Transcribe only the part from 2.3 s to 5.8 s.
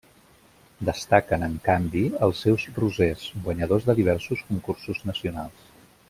seus rosers, guanyadors de diversos concursos nacionals.